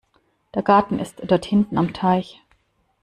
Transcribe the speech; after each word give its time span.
Der 0.55 0.63
Garten 0.63 0.97
ist 0.97 1.21
dort 1.29 1.45
hinten 1.45 1.77
am 1.77 1.93
Teich. 1.93 2.41